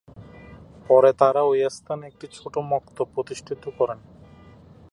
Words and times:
পরে 0.89 1.11
তারা 1.13 1.41
ঐ 1.43 1.69
স্থানে 1.69 2.03
একটি 2.07 2.27
ছোট 2.27 2.53
"মক্তব" 2.71 3.05
প্রতিষ্ঠিত 3.15 3.63
করেন। 3.77 3.99